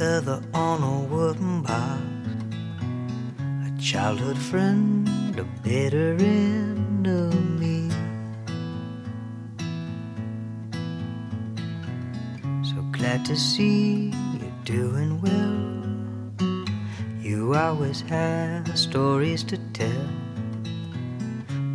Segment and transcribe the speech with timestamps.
[0.00, 2.00] feather on a wooden box.
[3.68, 5.06] A childhood friend,
[5.38, 6.14] a bitter
[7.60, 7.90] me.
[12.64, 14.10] So glad to see
[14.40, 16.48] you're doing well.
[17.20, 20.08] You always have stories to tell.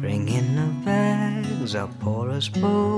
[0.02, 2.95] Bring in the bags, I'll pour us both.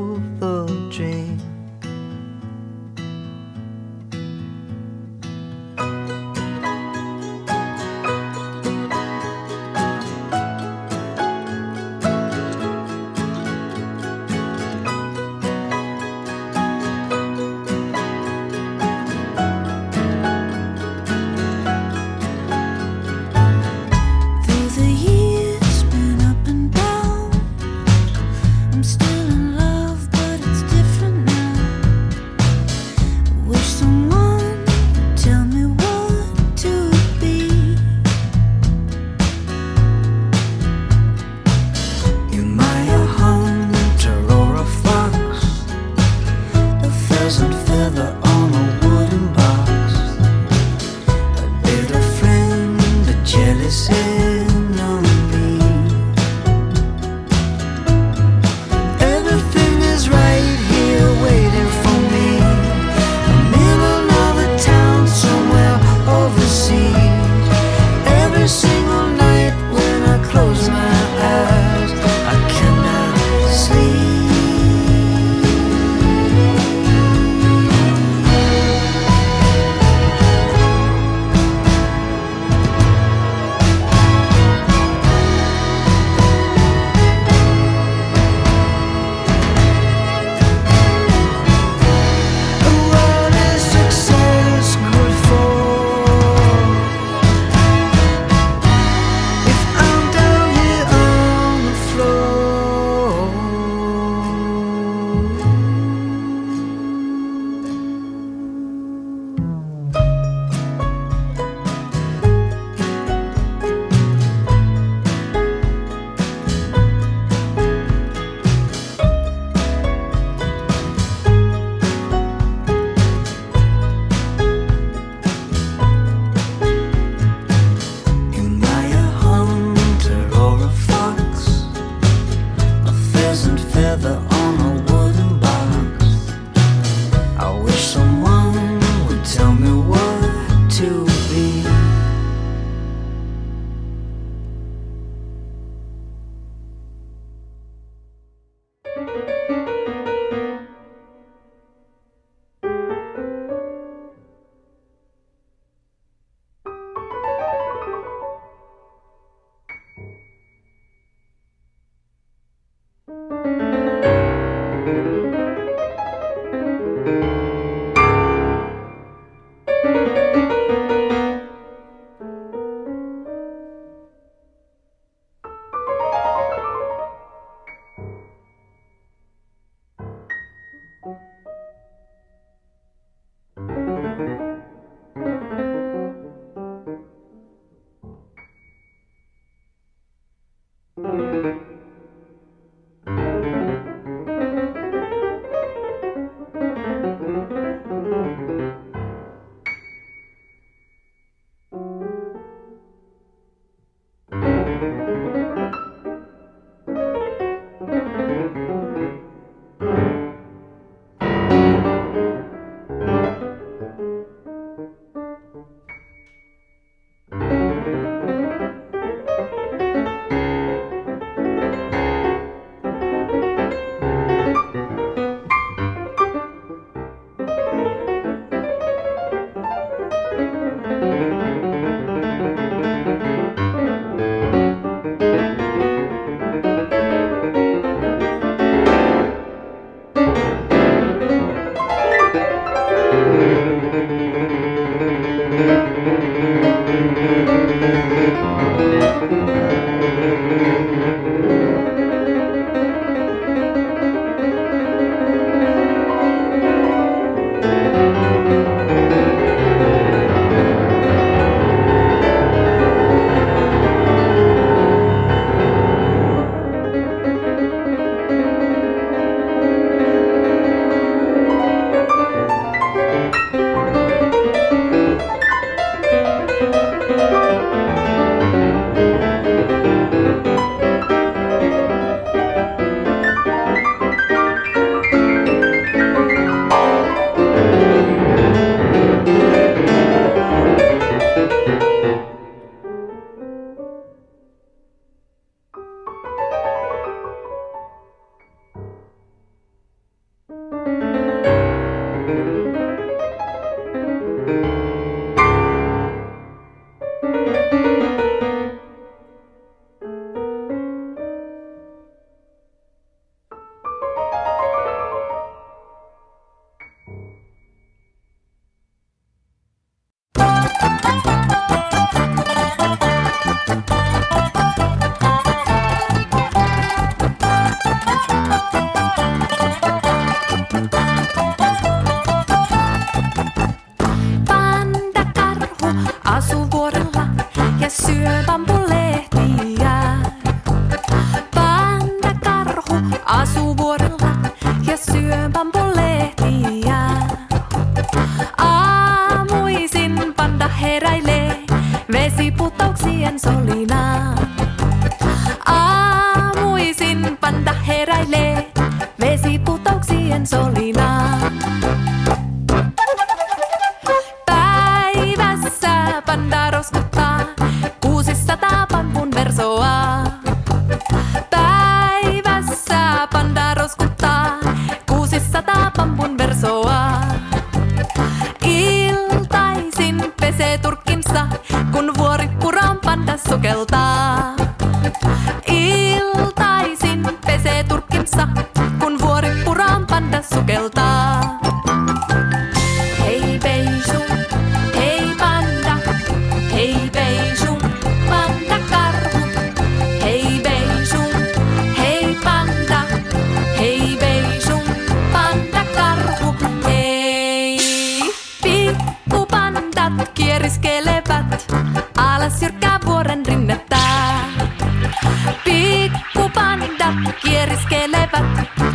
[418.31, 418.86] bye.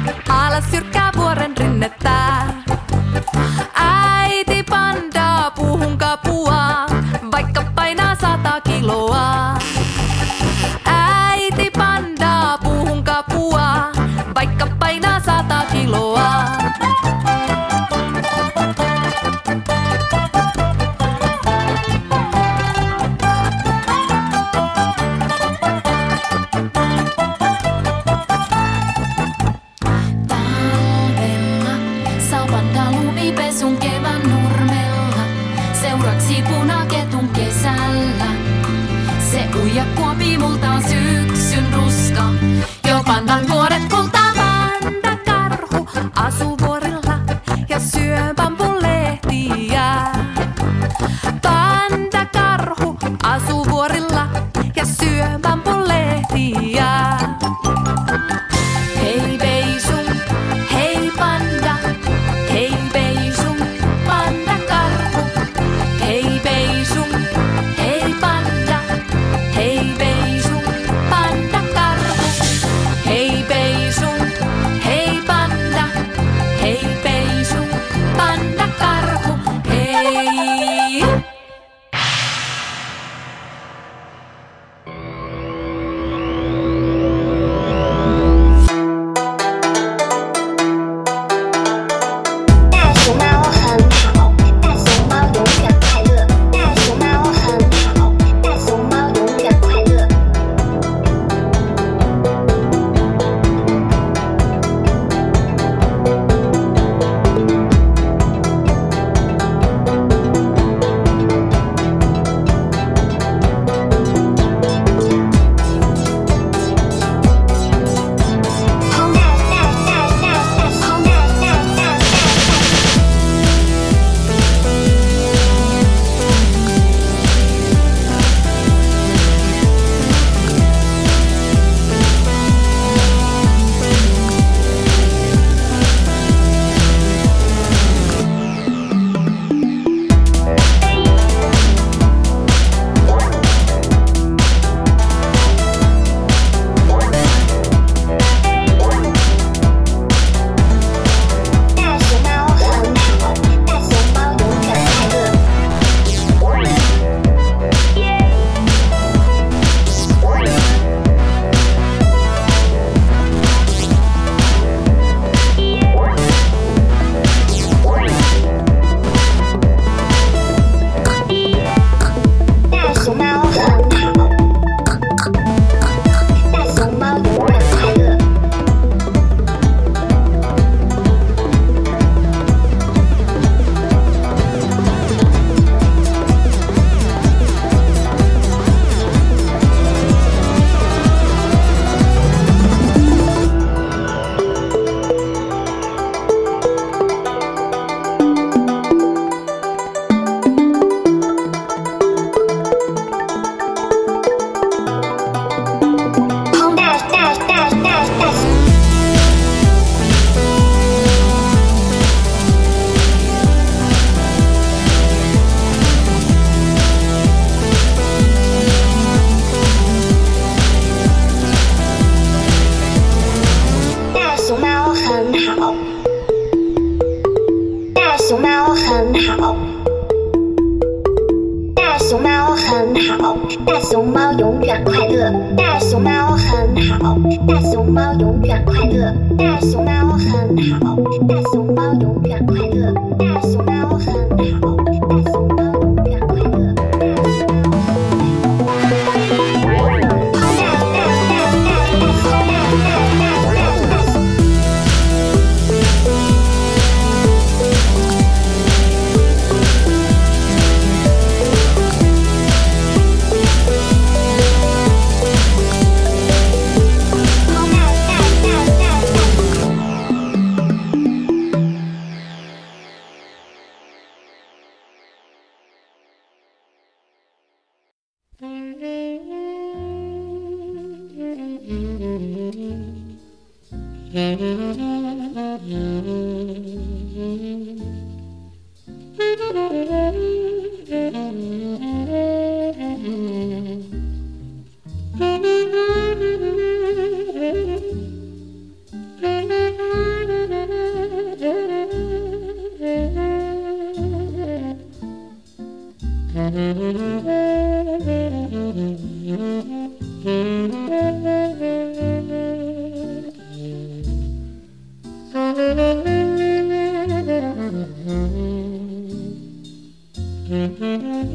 [320.52, 321.32] Mm-hmm.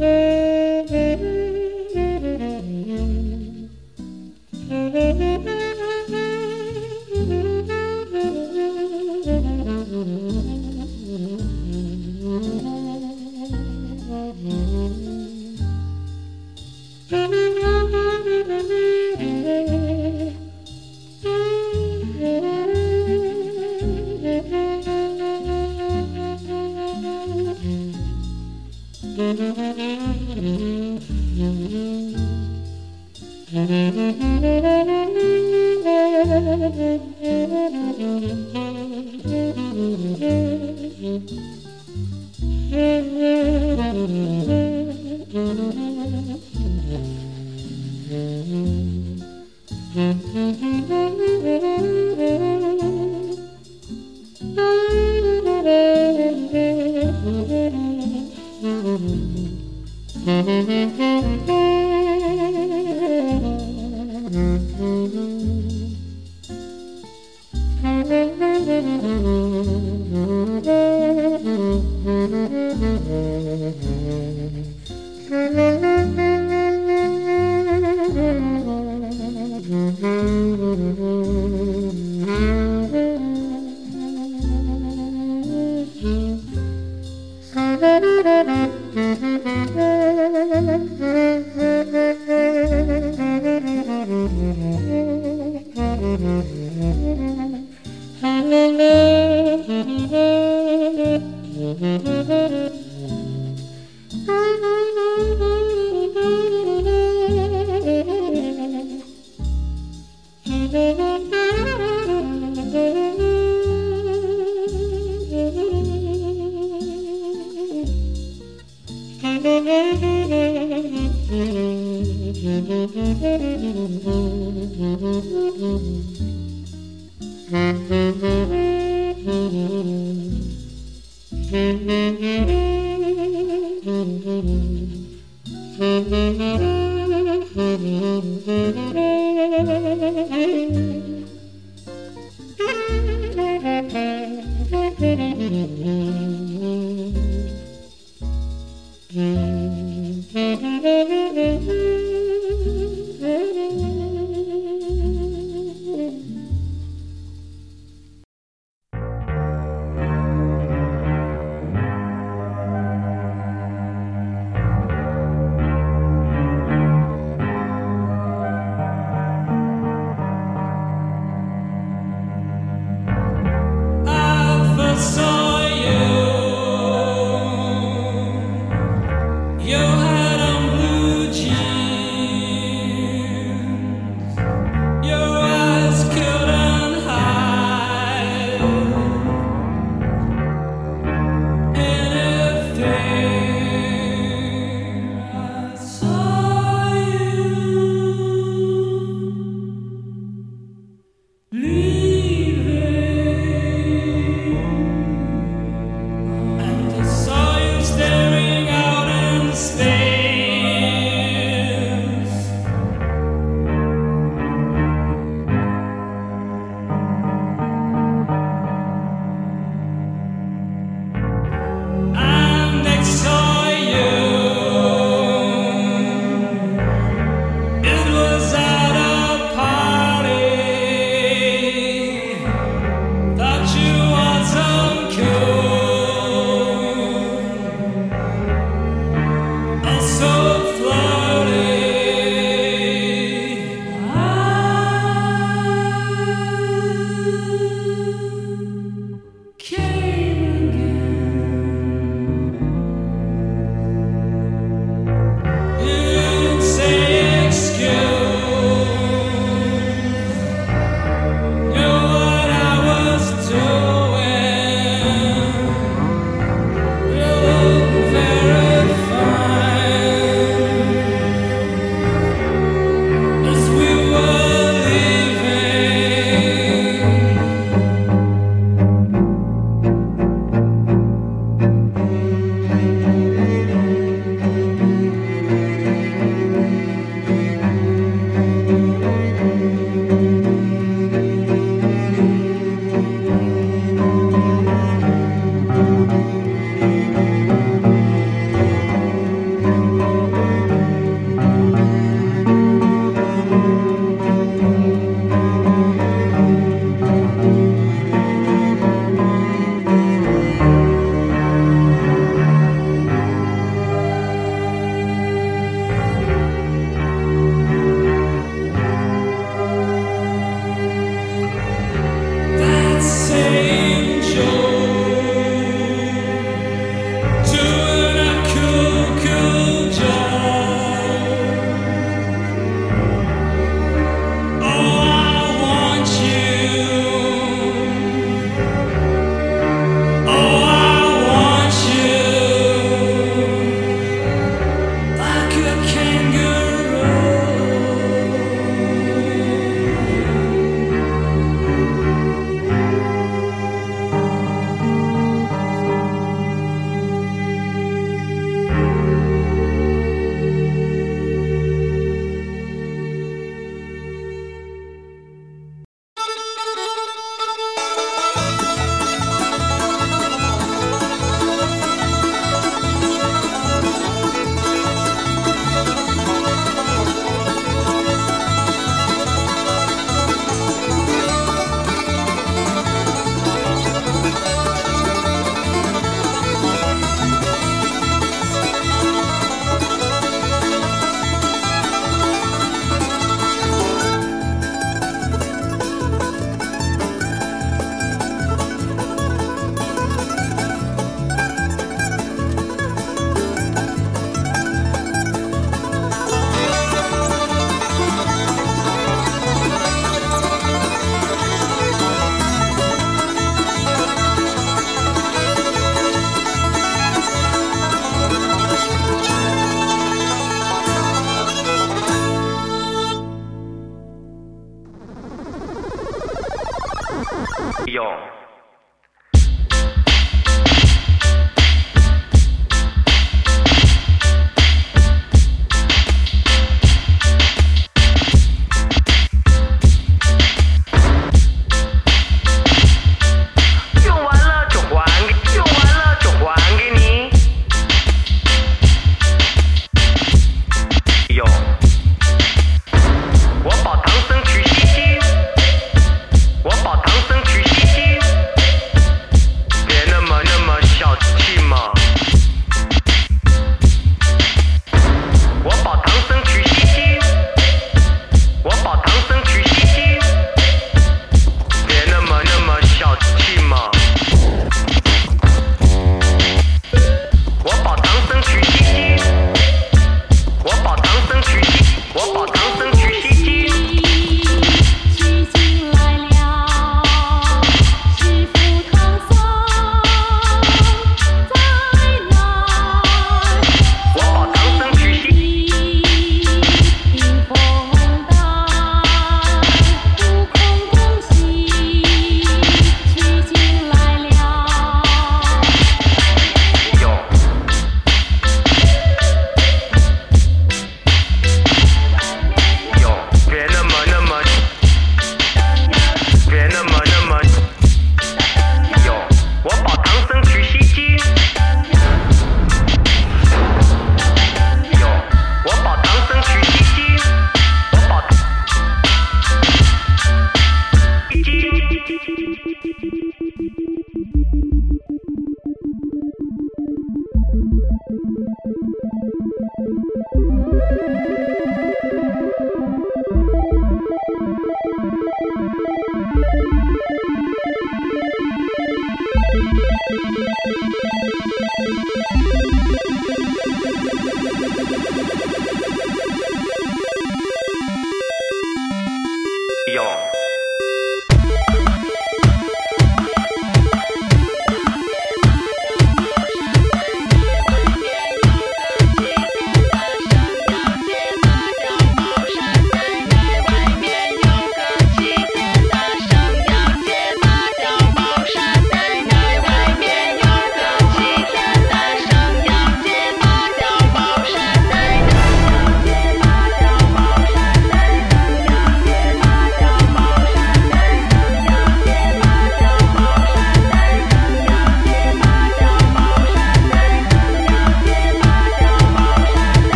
[482.13, 483.07] 我把唐僧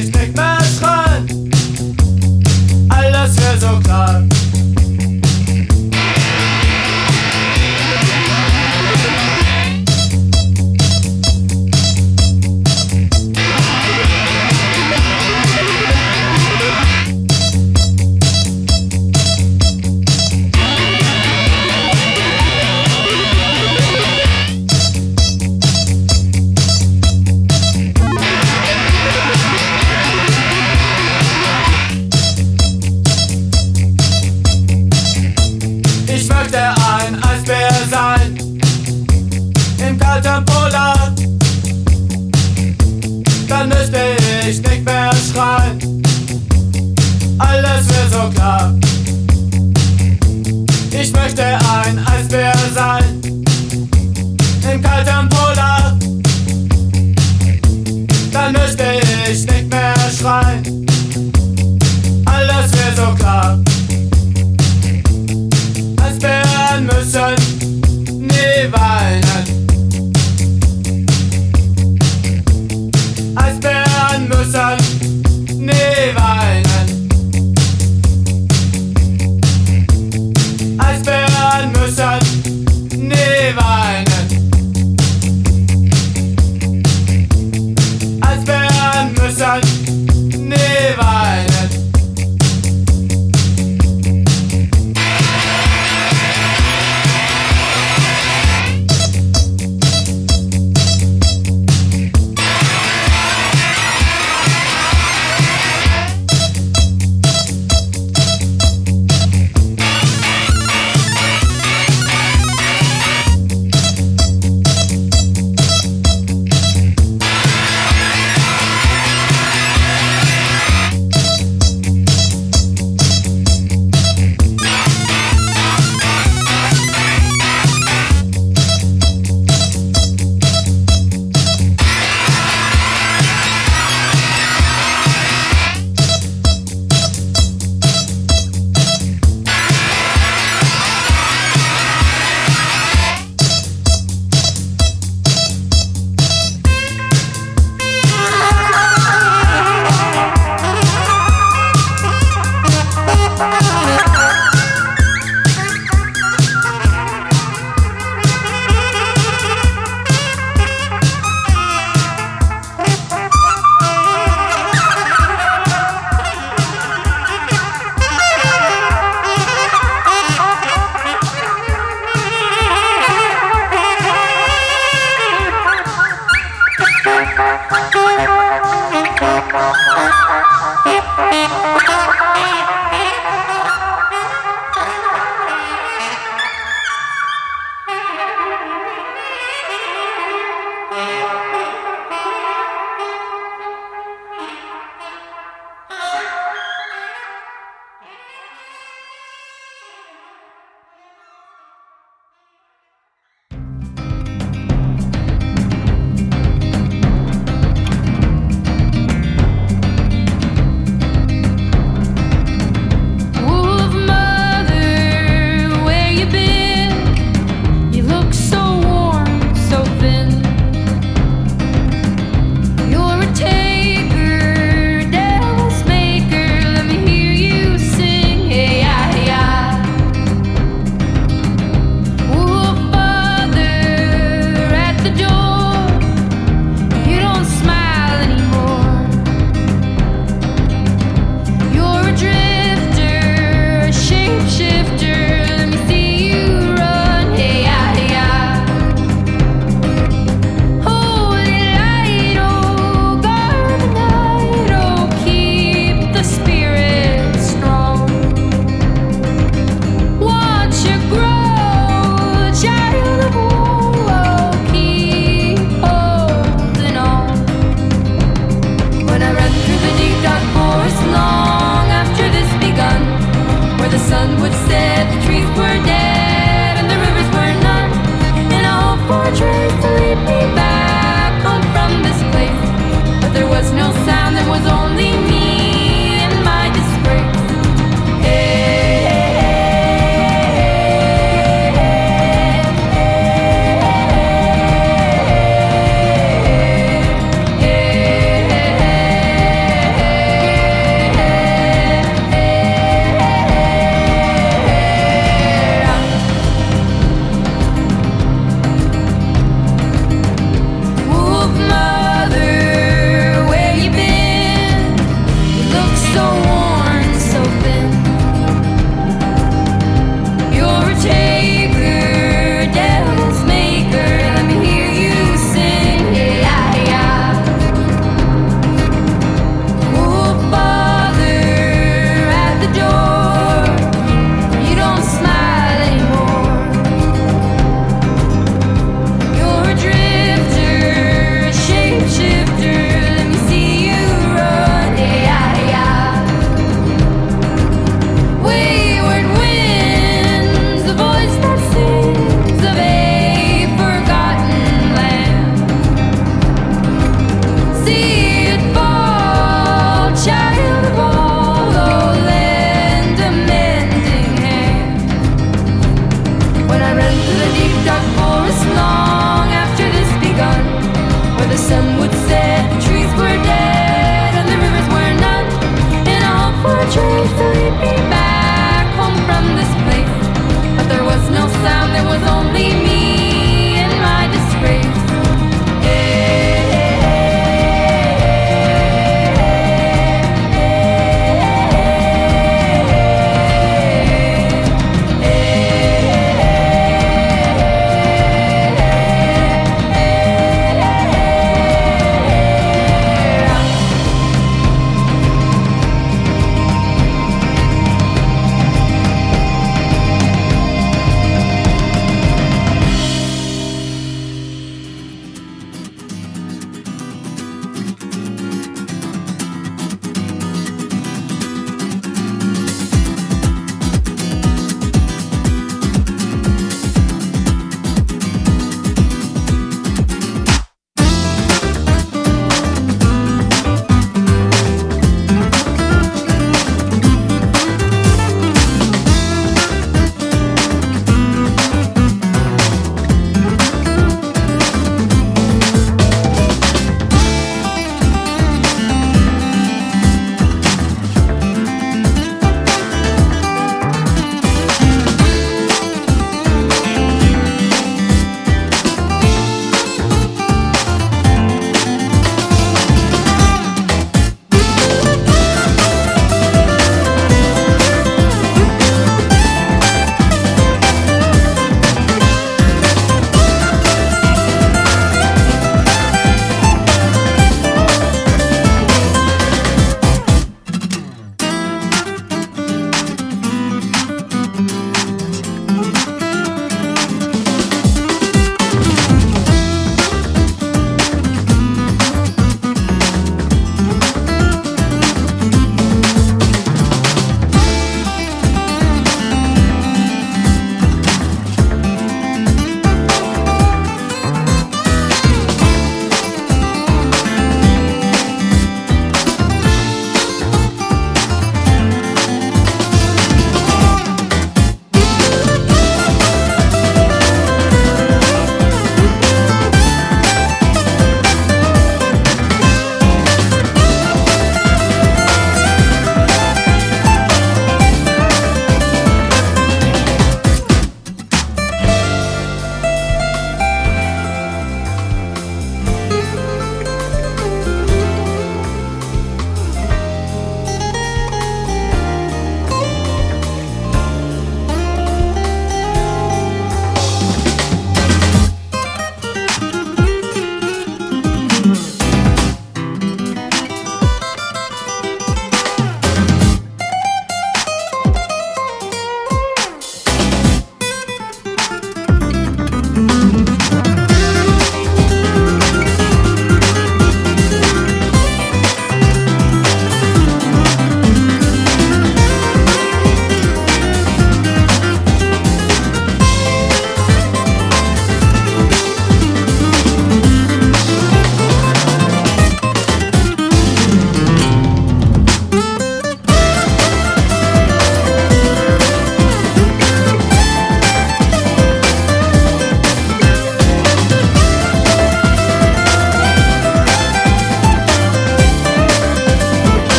[0.00, 1.26] ich krieg mich ran.
[2.88, 4.29] Alles wäre so klar.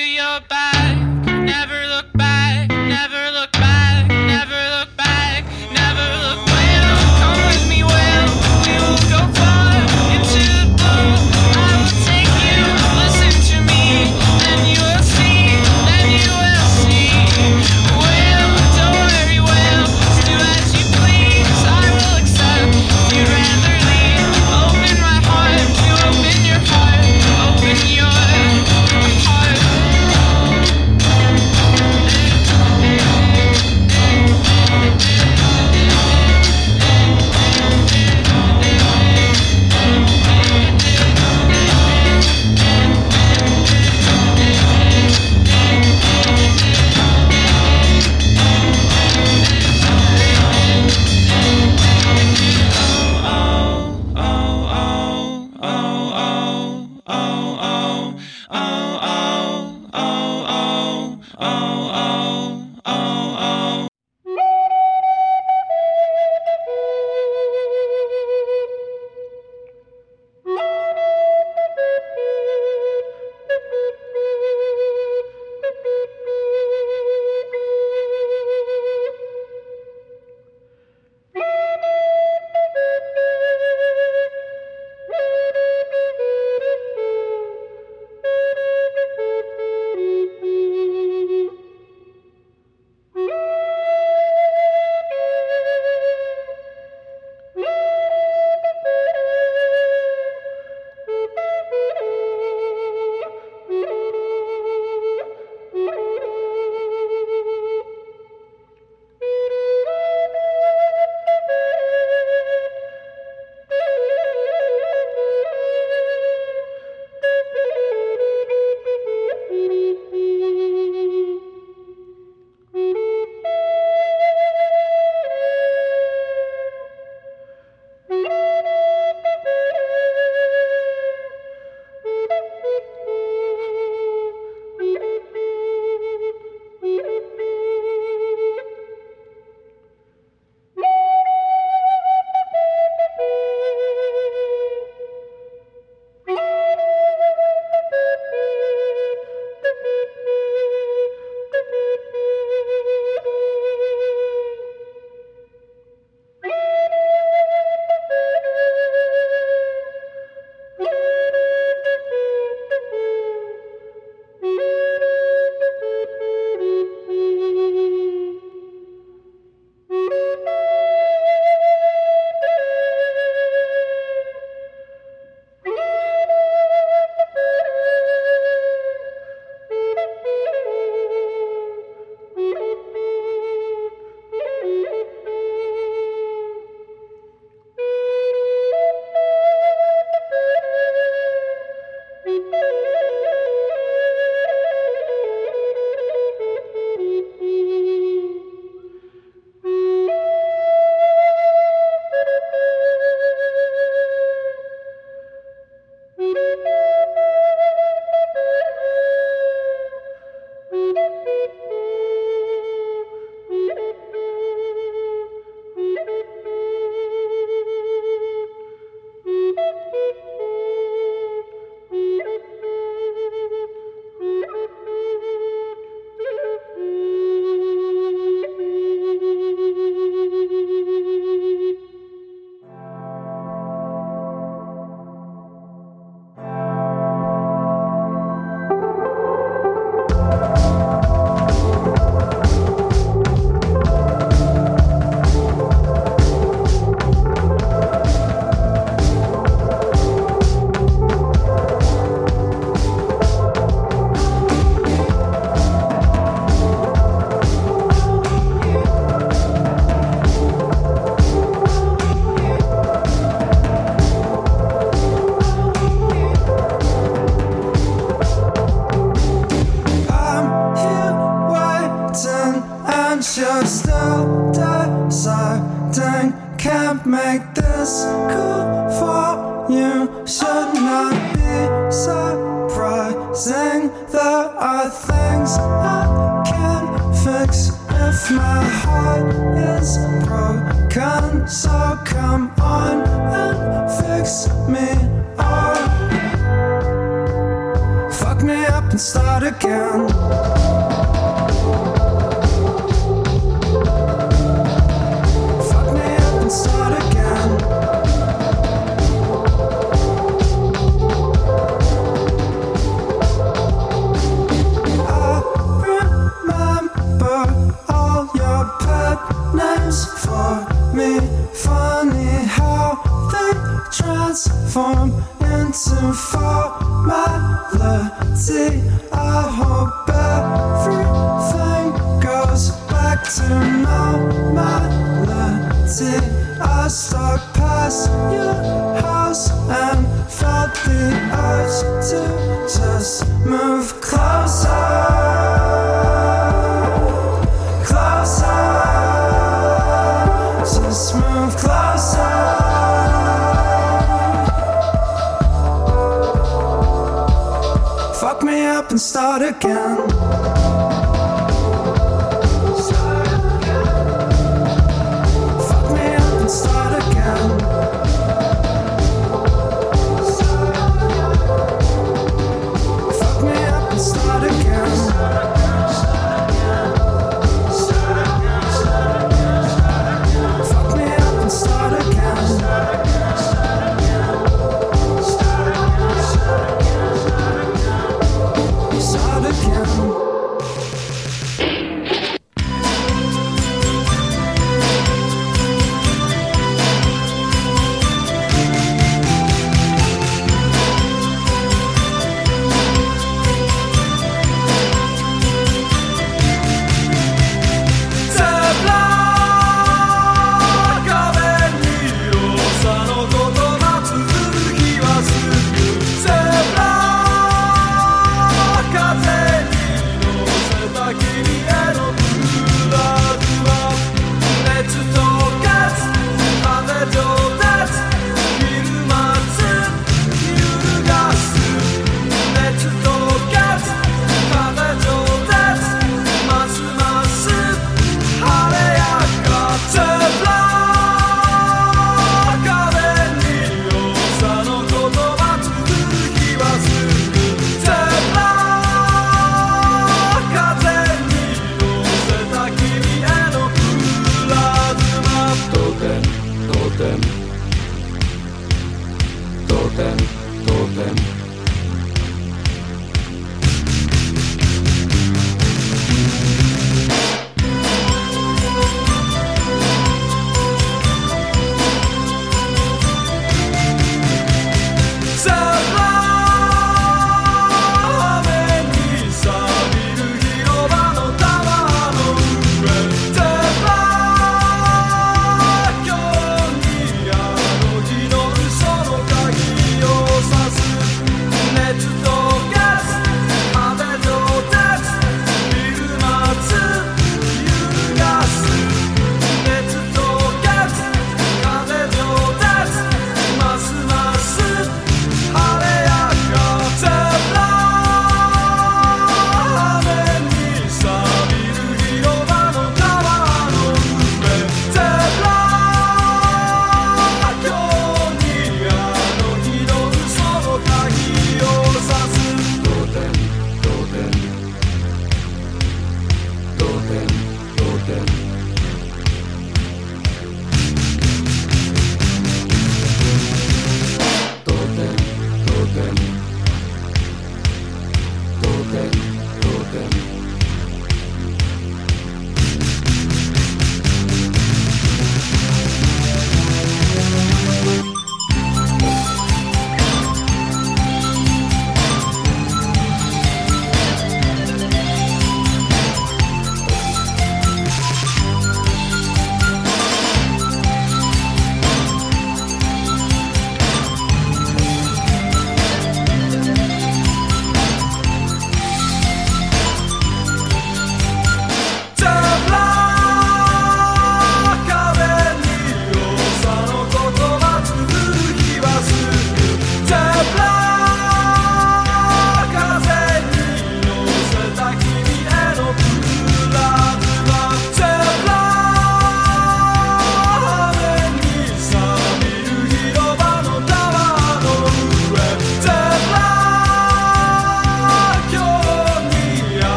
[0.00, 0.96] Your back.
[1.26, 1.79] Never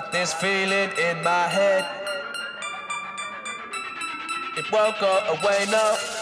[0.00, 1.82] got this feeling in my head.
[4.58, 6.15] It won't go away, no.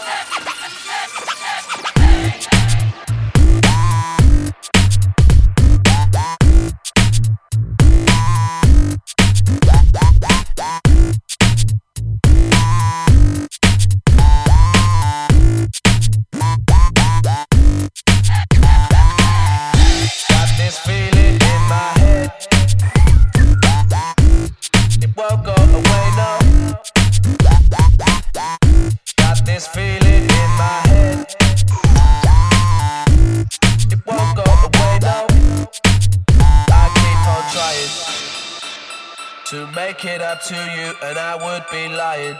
[40.47, 42.37] to you, and I would be lying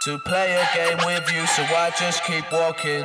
[0.00, 3.04] to play a game with you, so I just keep walking.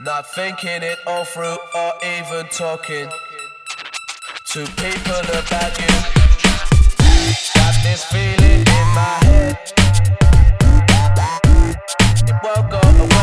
[0.00, 3.10] Not thinking it all through or even talking
[4.46, 5.94] to people about you.
[7.54, 9.72] Got this feeling in my head.
[12.28, 13.15] It won't go away.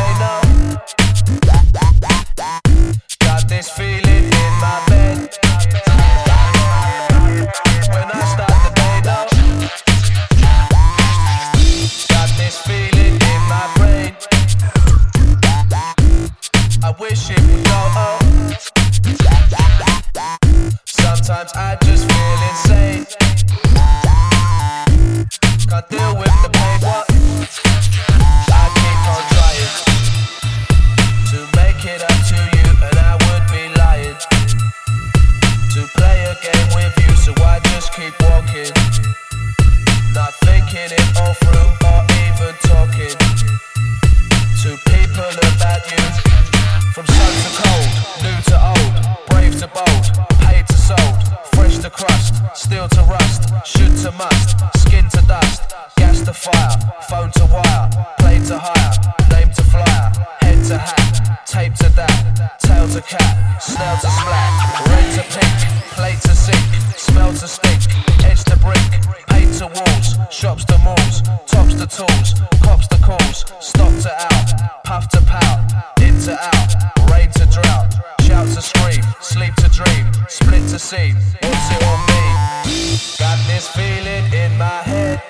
[80.74, 82.98] to say, what's on me?
[83.20, 85.22] Got this feeling in my head.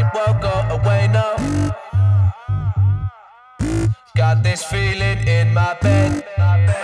[0.00, 1.36] It won't go away No.
[4.16, 6.24] Got this feeling in my bed.
[6.38, 6.79] My bed.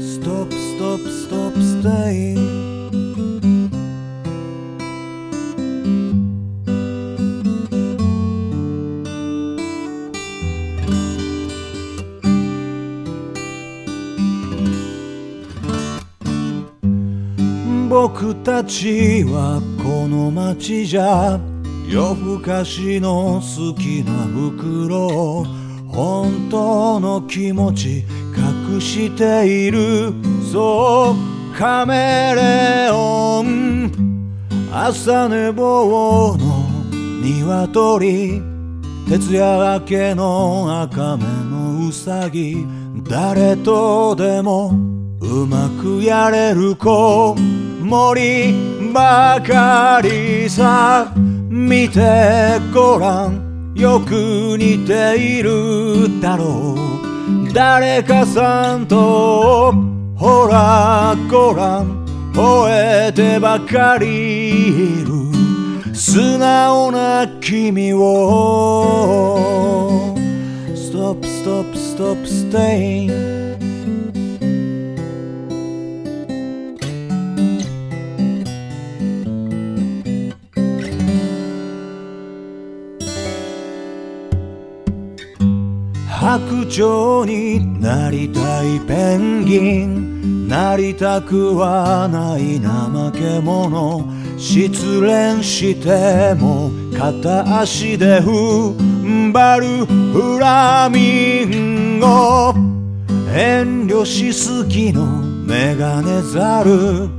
[0.00, 2.52] スト Stop, stop, stop, stay.
[17.88, 21.38] 僕たちはこの街じゃ
[21.88, 25.44] 夜更かしの好きな袋
[25.92, 28.04] 本当の気持ち
[28.34, 30.12] 隠している。
[30.50, 33.92] そうカメレオン。
[34.72, 36.58] 朝寝坊の
[37.22, 38.42] 鶏。
[39.08, 42.64] 徹夜明けの赤目のうさぎ
[43.08, 44.70] 誰とでも
[45.20, 47.36] うまくやれる子。
[47.82, 48.54] 守
[48.94, 51.12] ばかりさ。
[51.16, 53.51] 見てごらん。
[53.74, 57.52] よく似ているだろう。
[57.52, 59.72] 誰かさんと
[60.16, 65.12] ほらごらん吠えてばかりいる。
[65.94, 69.62] 素直な君を。
[70.74, 73.41] Stop, stop, stop, staying.
[86.38, 90.48] 白鳥になりたいペンギン。
[90.48, 94.08] なりたくはない怠け者。
[94.38, 102.54] 失恋しても片足で踏ん張るフラミンゴ。
[103.34, 105.04] 遠慮しすぎの
[105.44, 107.10] メガネザル。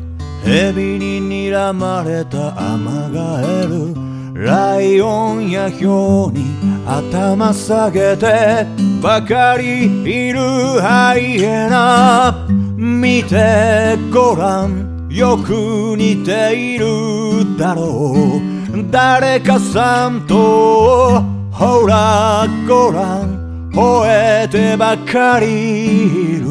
[0.44, 4.13] 蛇に睨まれたアマガエル。
[4.34, 6.56] ライオンやヒョウに
[6.88, 8.66] 頭下げて
[9.00, 10.40] ばかりいる
[10.82, 12.48] ハイエナ。
[12.76, 18.90] 見てごらんよく似ているだろう。
[18.90, 26.48] 誰かさんとほらごらん吠えてばかりいる。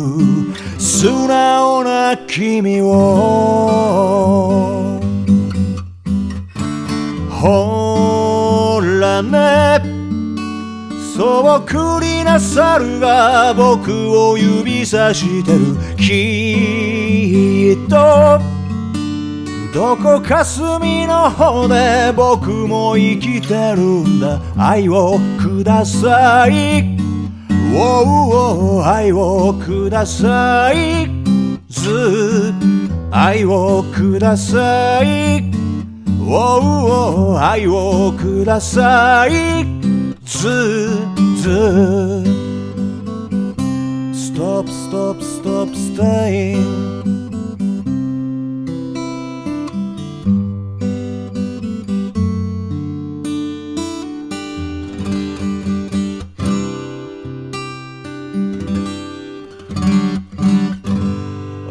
[0.79, 4.13] 素直な君を。
[7.43, 9.83] ほらね。
[11.17, 15.77] そっくりな猿が僕を指さしてる。
[15.97, 18.39] きっと
[19.75, 24.41] どこか隅の方で僕も生きてるんだ。
[24.57, 26.97] 愛をください。
[27.75, 31.11] おうおう愛をください。
[31.69, 32.55] ず
[33.11, 35.52] 愛をください。
[36.35, 39.67] おうおう愛をください。
[40.25, 40.89] ず
[41.37, 42.25] ず
[44.15, 46.57] Stop, stop, stop, staying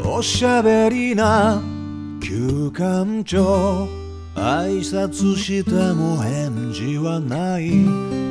[0.06, 1.60] おしゃべりな
[2.22, 4.01] 休館長。
[4.36, 7.72] 挨拶しても返事はない。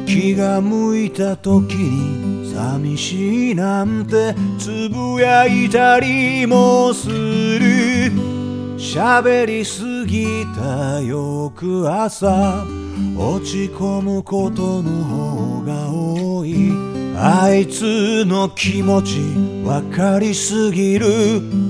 [0.07, 8.11] 気が向いた時に寂しいなんてつぶやいたりもする。
[8.77, 12.65] 喋りすぎた翌朝
[13.17, 16.73] 落ち込むことの方が多い。
[17.17, 19.21] あいつの気持ち
[19.65, 21.07] わかりすぎる。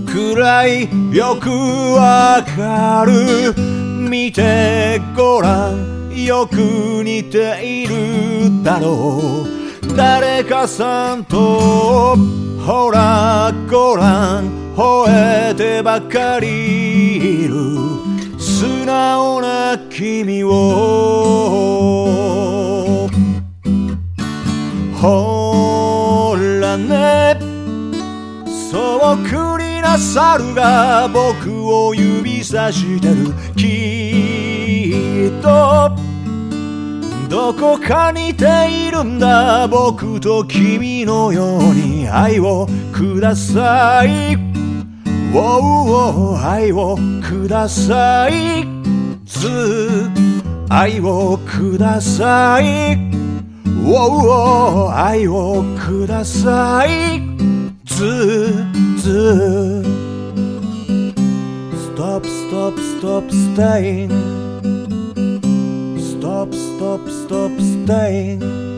[0.07, 3.70] くらいよくわかる。
[4.11, 12.17] 見てごらんよく似ているだろう誰かさんと
[12.59, 17.55] ほらごらん吠えてばかりいる
[18.37, 20.51] 素直な君を
[25.01, 27.39] ほらね
[28.73, 33.33] そっくりな猿が僕を指さしてる。
[33.57, 35.91] きっと
[37.29, 39.69] どこか似ているんだ。
[39.69, 44.37] 僕と君のように愛をください。
[45.33, 48.67] おうおう愛をください。
[49.25, 50.11] ず
[50.69, 52.99] 愛をください。
[53.85, 57.30] おうおう愛をください。
[58.01, 58.09] Stop,
[62.25, 64.09] stop, stop, staying
[65.99, 68.70] Stop, stop, stop, staying